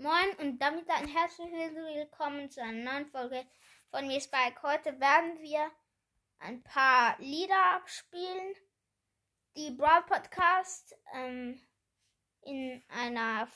[0.00, 3.44] Moin und damit ein herzliches Willkommen zu einer neuen Folge
[3.90, 4.62] von mir Spike.
[4.62, 5.70] Heute werden wir
[6.38, 8.54] ein paar Lieder abspielen,
[9.58, 11.60] die Brawl Podcast ähm,
[12.40, 13.46] in einer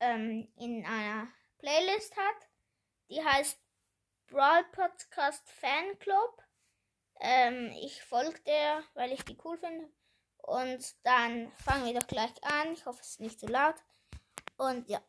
[0.00, 2.48] ähm, in einer Playlist hat.
[3.08, 3.58] Die heißt
[4.26, 6.42] Brawl Podcast Fanclub.
[7.20, 9.88] Ähm, ich folge der, weil ich die cool finde.
[10.36, 12.74] Und dann fangen wir doch gleich an.
[12.74, 13.76] Ich hoffe, es ist nicht zu laut.
[14.58, 15.00] Und ja.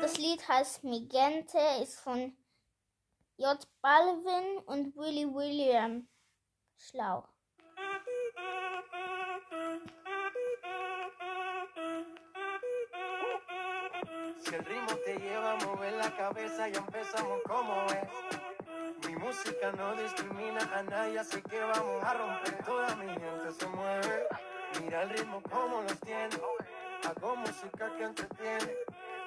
[0.00, 2.36] Das Lied heißt Migente, ist von
[3.36, 3.66] J.
[3.80, 6.06] Balvin und Willy William
[6.76, 7.26] Schlau.
[14.36, 19.08] Si el ritmo te lleva a mover la cabeza, ya empezamos como es.
[19.08, 22.64] Mi música no discrimina a nadie, así que vamos a romper.
[22.64, 24.26] Toda mi gente se mueve.
[24.80, 26.36] Mira el ritmo como los tiene.
[27.04, 28.72] Hago música que entretiene.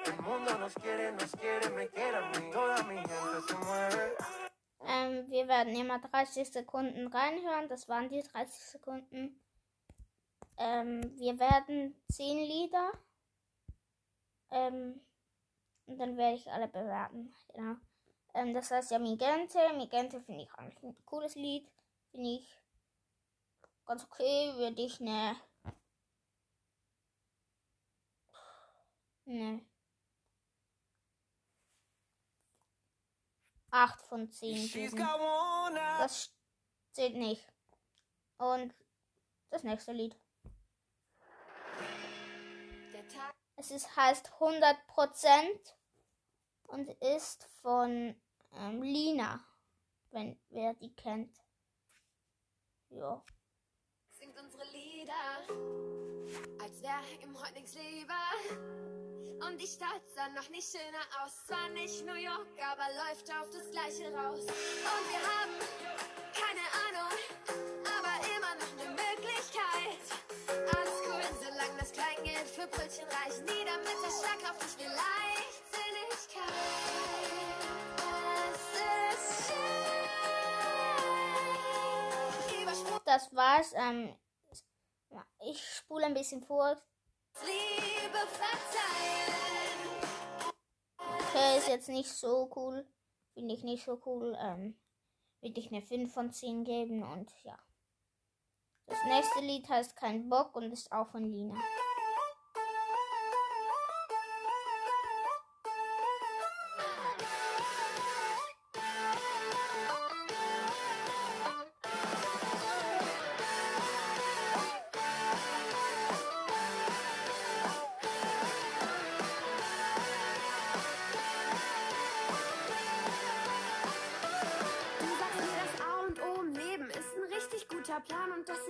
[0.04, 2.50] El mundo nos quiere, nos quiere, me quiere a mí.
[2.50, 4.16] Toda mi gente se mueve.
[4.80, 7.68] Ähm, wir werden immer 30 Sekunden reinhören.
[7.68, 9.40] Das waren die 30 Sekunden.
[10.56, 12.90] Ähm, wir werden 10 Lieder.
[14.50, 15.00] Ähm,
[15.86, 17.32] und dann werde ich alle bewerten.
[17.54, 17.76] Genau.
[18.34, 19.58] Ähm, das heißt ja Migente.
[19.76, 21.70] Migente finde ich eigentlich ein cooles Lied.
[22.10, 22.60] Finde ich
[23.86, 24.52] ganz okay.
[24.56, 25.36] Würde ich eine.
[29.28, 29.60] Ne.
[33.70, 34.96] 8 von 10 She's geben.
[34.96, 35.98] got one eye.
[35.98, 36.32] Das
[36.92, 37.46] zählt nicht.
[38.38, 38.74] Und
[39.50, 40.16] das nächste Lied.
[43.56, 44.76] Es ist, heißt 100%
[46.68, 48.14] und ist von
[48.54, 49.44] ähm, Lina,
[50.10, 51.36] wenn wer die kennt.
[52.88, 53.22] Ja.
[54.10, 55.12] singt unsere Lieder,
[56.62, 59.07] als wär ihm heute nichts lieber.
[59.48, 61.46] Und die Stadt sah noch nicht schöner aus.
[61.46, 64.40] Zwar nicht New York, aber läuft auf das Gleiche raus.
[64.40, 65.54] Und wir haben
[66.36, 67.16] keine Ahnung,
[67.96, 70.04] aber immer noch eine Möglichkeit.
[70.48, 73.40] Alles cool, solange das Kleingeld für Brötchen reicht.
[73.40, 76.52] Nieder mit der Schlagkraft, ich will Leichtsinnigkeit.
[83.06, 83.72] Das war's.
[83.74, 84.14] Ähm,
[85.40, 86.76] ich spule ein bisschen vor.
[87.40, 89.28] Liebe verzeihen.
[90.96, 92.86] Okay, ist jetzt nicht so cool.
[93.34, 94.36] Finde ich nicht so cool.
[94.40, 94.76] Ähm,
[95.40, 97.58] würde ich eine 5 von 10 geben und ja.
[98.86, 101.54] Das nächste Lied heißt Kein Bock und ist auch von Lina.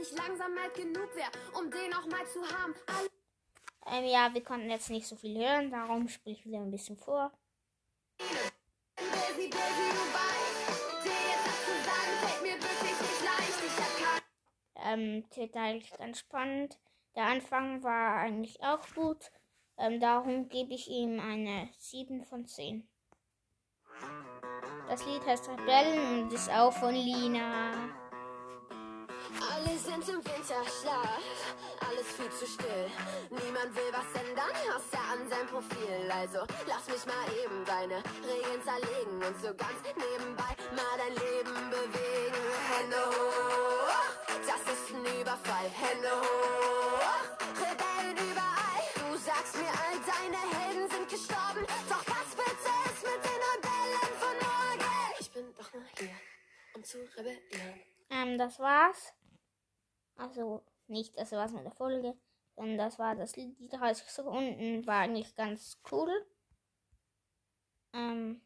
[0.01, 2.75] Ich langsam alt genug wäre, um den auch mal zu haben.
[2.87, 3.09] Alle
[3.91, 6.97] Ähm, ja, wir konnten jetzt nicht so viel hören, darum spiele ich wieder ein bisschen
[6.97, 7.33] vor.
[8.17, 9.57] nicht
[14.77, 16.79] Ähm, wird eigentlich ganz spannend.
[17.17, 19.31] Der Anfang war eigentlich auch gut.
[19.77, 22.87] Ähm, darum gebe ich ihm eine 7 von 10.
[24.89, 27.98] Das Lied heißt Rebellen und ist auch von Lina.
[29.88, 31.19] Sind im Winterschlaf,
[31.81, 32.91] alles viel zu still.
[33.31, 36.12] Niemand will was ändern, außer an seinem Profil.
[36.12, 41.71] Also lass mich mal eben deine Regeln zerlegen und so ganz nebenbei mal dein Leben
[41.71, 42.44] bewegen.
[42.69, 44.12] Hände hoch,
[44.44, 45.71] das ist ein Überfall.
[45.72, 47.25] Hände hoch,
[47.56, 48.84] Rebellen überall.
[49.00, 51.65] Du sagst mir, all deine Helden sind gestorben.
[51.88, 54.93] Doch was bitte ist mit den Rebellen von morgen?
[55.19, 56.15] Ich bin doch nur hier,
[56.75, 57.81] um zu rebellieren.
[58.10, 59.15] Ähm, das war's.
[60.19, 62.19] Also, nicht das war's mit der Folge,
[62.56, 63.59] sondern das war das Lied.
[63.61, 66.11] Die 30 Sekunden war eigentlich ganz cool.
[67.93, 68.43] Ähm,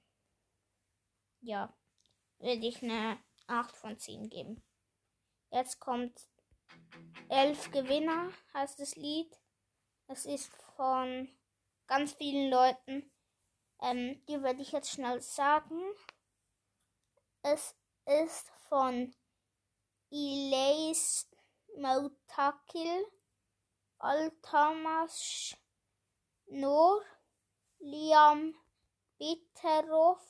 [1.40, 1.74] ja,
[2.38, 4.62] würde ich eine 8 von 10 geben.
[5.50, 6.28] Jetzt kommt
[7.30, 9.34] 11 Gewinner, heißt das Lied.
[10.08, 11.28] Das ist von
[11.86, 13.10] ganz vielen Leuten.
[13.80, 15.80] Ähm, die werde ich jetzt schnell sagen.
[17.40, 17.74] Es
[18.04, 19.14] ist von
[20.10, 21.31] Ilays
[21.78, 23.04] Mautakil,
[23.98, 25.56] Altamas
[26.46, 27.02] Nur,
[27.80, 28.54] Liam
[29.18, 30.20] Bitterov,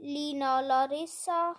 [0.00, 1.56] Lina Larissa,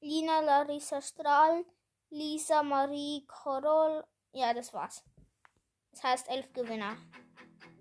[0.00, 1.64] Lina Larissa Strahl,
[2.10, 4.04] Lisa Marie Korol.
[4.32, 5.02] Ja, das war's.
[5.90, 6.96] Das heißt elf Gewinner.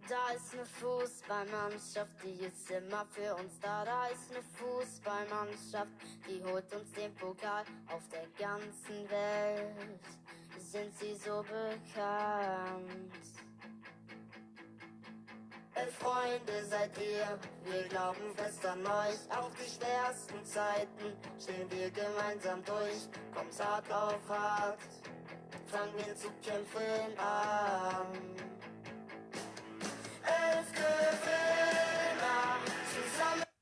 [0.07, 3.83] Da ist eine Fußballmannschaft, die ist immer für uns da.
[3.83, 5.89] Da ist eine Fußballmannschaft,
[6.29, 9.99] die holt uns den Pokal auf der ganzen Welt.
[10.59, 13.13] Sind sie so bekannt?
[15.73, 19.19] Elf Freunde seid ihr, wir glauben fest an euch.
[19.31, 23.09] Auch die schwersten Zeiten stehen wir gemeinsam durch.
[23.33, 24.79] Kommt's hart auf hart,
[25.65, 28.54] fangen wir zu kämpfen an.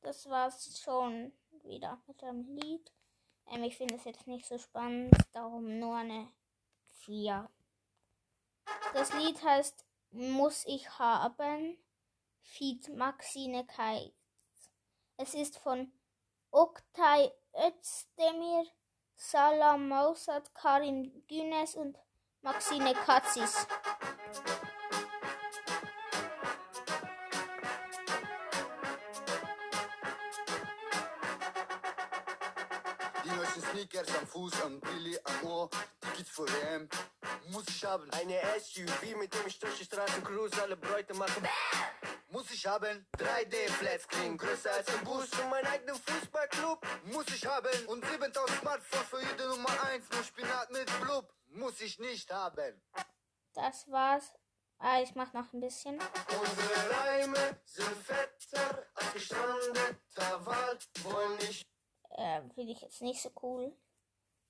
[0.02, 1.34] Das war's schon
[1.64, 2.92] wieder mit dem Lied.
[3.52, 6.28] Ähm, ich finde es jetzt nicht so spannend, darum nur eine
[7.06, 7.50] 4.
[8.94, 11.78] Das Lied heißt Muss ich haben,
[12.42, 14.14] Feed Maxine Kai.
[15.18, 15.92] Es ist von
[16.52, 18.66] Oktay Özdemir,
[19.16, 21.98] Salam Mausat, Karin Günes und
[22.42, 23.68] Maxine Katzis.
[33.24, 35.70] Die neuesten Sneakers am Fuß, am Billy, am Ohr,
[36.04, 36.90] die gibt's vor WM.
[37.52, 41.48] Muss ich haben, Eine SUV, mit dem ich durch die Straßen cruise, alle Bräute machen.
[42.32, 46.86] muss ich haben, 3D-Flats klingen größer als ein Boost für meinen eigenen Fußballclub.
[47.06, 47.86] muss ich haben.
[47.88, 51.34] Und 7000 Smartphones für jede Nummer 1, nur Spinat mit Blub.
[51.48, 52.82] Muss ich nicht haben.
[53.54, 54.34] Das war's.
[54.80, 55.98] Ah, ich mach noch ein bisschen.
[55.98, 61.73] Unsere Reime sind fetter als gestrandeter Wald, wollen nicht
[62.14, 63.74] Äh, Finde ich jetzt nicht so cool.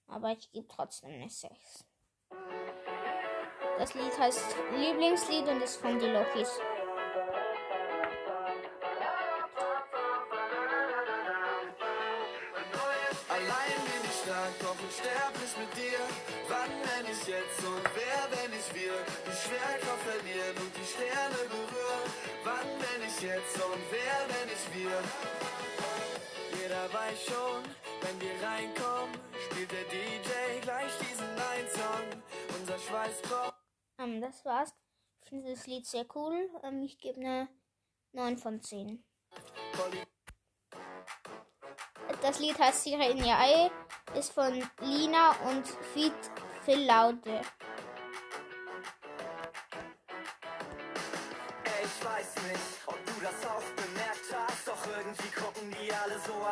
[0.07, 1.85] Aber ich gebe trotzdem eine 6.
[3.77, 6.59] Das Lied heißt Lieblingslied und ist von die Lokis.
[13.29, 15.99] Allein bin ich stark, doch unsterblich mit dir.
[16.49, 18.93] Wann, wenn ich jetzt und wer, wenn ich wir
[19.25, 22.09] die Schwerkraft verlieren und die Sterne berühren?
[22.43, 25.01] Wann, wenn ich jetzt und wer, wenn ich wir?
[26.83, 27.63] Jeder weiß schon,
[28.01, 32.23] wenn wir reinkommen, spielt der DJ gleich diesen Ein-Song.
[32.59, 33.21] Unser Schweiß.
[33.99, 34.73] Ähm, das war's.
[35.21, 36.49] Ich finde das Lied sehr cool.
[36.61, 37.47] Ähm, ich gebe eine
[38.11, 39.01] 9 von 10.
[42.21, 43.71] Das Lied heißt Sirene Ei,
[44.17, 46.13] ist von Lina und Feed
[46.65, 47.41] Phil Laude.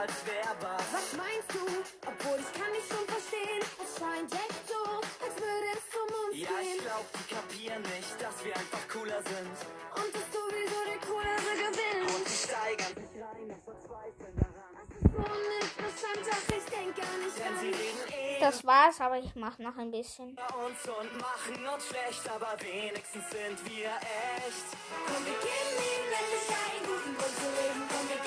[0.01, 0.85] Als wär was.
[0.93, 1.63] Was meinst du?
[2.09, 3.61] Obwohl ich kann dich schon verstehen.
[3.77, 4.81] Es scheint echt so,
[5.21, 6.81] als würde es um uns Ja, ich gehen.
[6.85, 9.53] glaub, die kapieren nicht, dass wir einfach cooler sind.
[10.01, 12.09] Und dass sowieso der Coolere gewinnt.
[12.17, 14.73] Und die steigern sich rein und verzweifeln daran.
[15.01, 19.17] So uninteressant, ach, ich denk gar nicht Denn an sie reden eh Das war's, aber
[19.19, 20.31] ich mache noch ein bisschen.
[20.33, 24.67] über uns und machen uns schlecht, aber wenigstens sind wir echt.
[25.05, 27.81] Komm, wir geben ihnen endlich einen guten Grund zu leben.
[27.91, 28.21] Komm, wir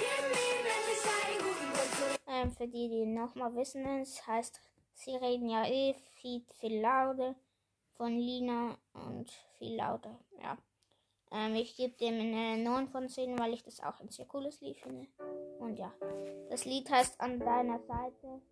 [2.34, 4.60] Ähm, für die, die nochmal wissen, es heißt
[4.94, 7.36] Sirenia E, Feed viel Laude
[7.92, 10.18] von Lina und viel Laude.
[10.42, 10.58] Ja.
[11.30, 14.60] Ähm, ich gebe dem eine 9 von 10, weil ich das auch ein sehr cooles
[14.60, 15.06] Lied finde.
[15.60, 15.92] Und ja,
[16.50, 18.42] das Lied heißt An deiner Seite.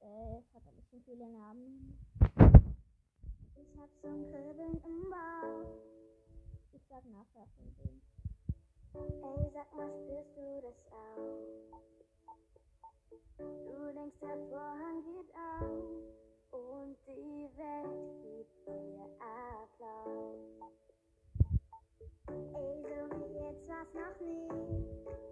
[0.00, 1.98] Äh, hat ein bisschen viele Namen.
[3.56, 5.70] Ich hab schon Kribbeln im Bauch.
[6.72, 8.02] Ich sag nachher von dem.
[8.94, 11.38] Ey, sag mal, spürst du das auch?
[13.38, 15.72] Du denkst, der Vorhang geht auf
[16.52, 20.40] und die Welt gibt dir Applaus.
[22.28, 24.48] Ey, so wie jetzt war's noch nie.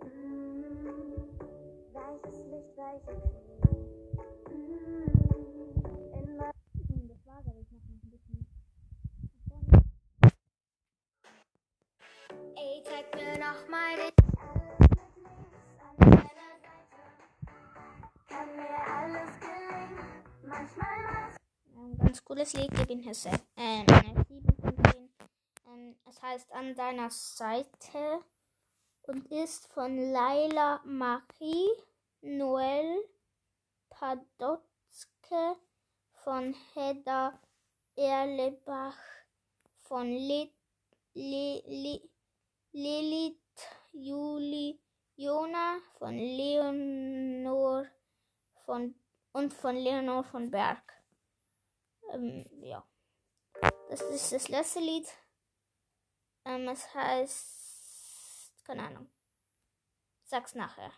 [0.04, 1.14] Mm,
[1.92, 4.15] weiches Licht, weiche Knie.
[22.06, 25.10] Ganz cooles Lied, gebe äh, eine 7 von 10.
[25.66, 28.20] Ähm, es heißt An deiner Seite
[29.02, 31.68] und ist von Laila Marie
[32.20, 33.02] Noel
[33.90, 35.56] Padotzke
[36.12, 37.40] von Hedda
[37.96, 38.96] Erlebach
[39.80, 40.06] von
[41.12, 42.12] Lilith
[43.92, 44.80] Juli
[45.16, 47.86] Jona von Leonor
[48.64, 48.94] von
[49.32, 50.96] und von Leonor von Berg.
[52.12, 52.86] Ähm, ja.
[53.88, 55.06] Das ist das letzte Lied.
[56.44, 58.64] Ähm, es heißt.
[58.64, 59.10] Keine Ahnung.
[60.25, 60.92] Sag's nachher.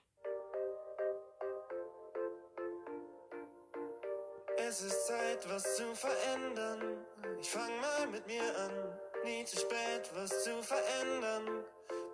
[4.56, 7.06] Es ist Zeit, was zu verändern.
[7.40, 8.98] Ich fang mal mit mir an.
[9.24, 11.64] Nie zu spät, was zu verändern.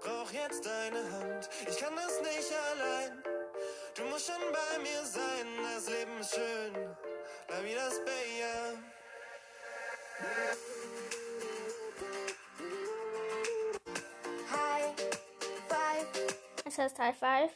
[0.00, 1.48] Brauch jetzt deine Hand.
[1.68, 3.22] Ich kann das nicht allein.
[3.96, 5.46] Du musst schon bei mir sein.
[5.74, 6.96] Das Leben ist schön.
[7.46, 8.78] Das Bayer.
[14.50, 14.94] High
[15.68, 16.36] five.
[16.64, 17.52] Es heißt High Five.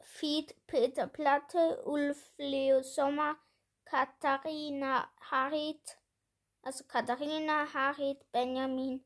[0.00, 3.36] Feed Peter Platte, Ulf Leo Sommer,
[3.84, 5.98] Katharina Harit,
[6.62, 9.04] also Katharina Harit, Benjamin,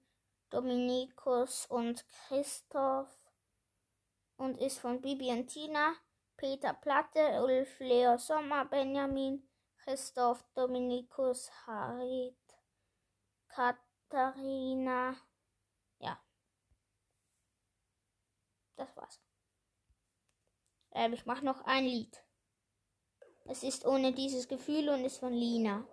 [0.50, 3.10] Dominikus und Christoph
[4.36, 5.94] und ist von Bibi und Tina,
[6.36, 9.49] Peter Platte, Ulf Leo Sommer, Benjamin,
[9.84, 12.36] Christoph, Dominikus, Harit,
[13.48, 15.16] Katharina.
[15.98, 16.22] Ja.
[18.76, 19.20] Das war's.
[20.92, 22.22] Ähm, ich mache noch ein Lied.
[23.46, 25.86] Es ist ohne dieses Gefühl und ist von Lina.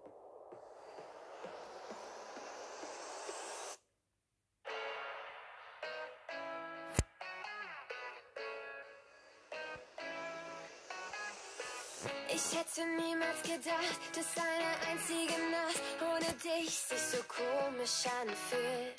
[12.38, 18.96] Ich hätte niemals gedacht, dass eine einzige Nacht ohne dich sich so komisch anfühlt.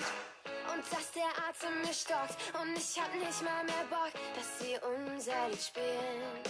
[0.75, 4.75] Und dass der Atem mir stockt und ich hab nicht mal mehr Bock, dass sie
[4.75, 6.43] unser Lied spielen.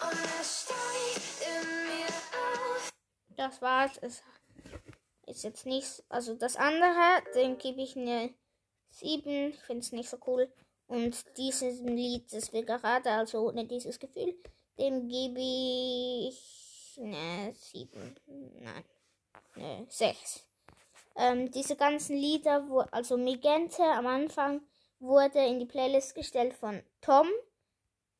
[0.00, 2.90] Und es steigt in mir auf.
[3.36, 3.98] Das war's.
[4.00, 4.22] Es
[5.26, 6.02] ist jetzt nichts.
[6.08, 8.32] Also das andere, dem gebe ich eine
[8.88, 9.50] 7.
[9.50, 10.50] Ich finde es nicht so cool.
[10.86, 14.34] Und dieses Lied, das wir gerade, also ohne dieses Gefühl,
[14.78, 18.16] dem gebe ich eine 7.
[18.60, 18.84] Nein,
[19.54, 20.46] eine 6.
[21.16, 24.62] Ähm, diese ganzen Lieder, wo, also Migente am Anfang,
[24.98, 27.28] wurde in die Playlist gestellt von Tom.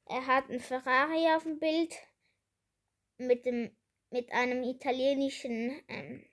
[0.06, 1.94] Er hat einen Ferrari auf dem Bild
[3.18, 3.74] mit dem
[4.14, 6.24] mit einem italienischen ähm,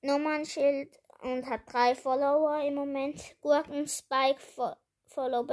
[0.00, 3.36] Nummernschild und hat drei Follower im Moment.
[3.42, 4.72] Gurkenspike fo
[5.04, 5.44] Follow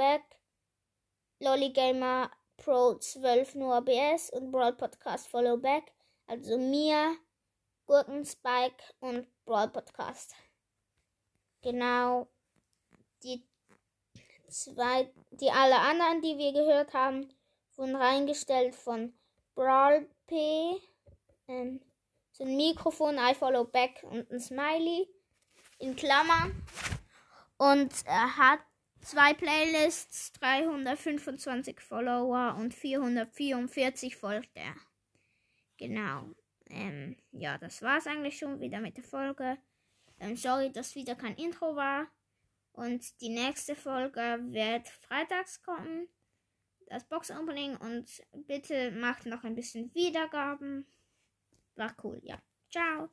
[1.38, 5.92] Lollygamer Pro 12 nur ABS und Brawl Podcast Follow Back.
[6.26, 7.16] Also mir,
[7.86, 10.34] Gurkenspike und Brawl Podcast.
[11.62, 12.28] Genau.
[13.22, 13.46] Die
[14.48, 17.28] zwei, die alle anderen, die wir gehört haben,
[17.76, 19.12] wurden reingestellt von
[19.54, 20.80] Brawl P.
[21.48, 21.80] Ähm,
[22.32, 25.08] so ein Mikrofon, I follow back und ein Smiley
[25.78, 26.62] in Klammern.
[27.58, 28.60] Und er hat
[29.06, 34.74] zwei Playlists, 325 Follower und 444 folgt er.
[35.78, 36.28] Genau.
[36.68, 39.58] Ähm, ja, das war's eigentlich schon wieder mit der Folge.
[40.18, 42.08] Ähm, sorry, dass wieder kein Intro war.
[42.72, 46.08] Und die nächste Folge wird freitags kommen.
[46.88, 47.76] Das Box-Opening.
[47.76, 48.08] Und
[48.46, 50.86] bitte macht noch ein bisschen Wiedergaben.
[51.76, 52.38] War cool, ja.
[52.70, 53.08] Ciao.